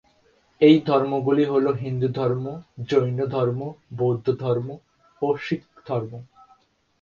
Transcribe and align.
এই 0.61 0.75
ধর্মগুলি 0.87 1.43
হল 1.45 1.65
হিন্দুধর্ম, 1.81 2.45
জৈনধর্ম, 2.89 3.59
বৌদ্ধধর্ম 3.99 4.67
ও 5.21 5.27
শিখধর্ম। 5.45 6.11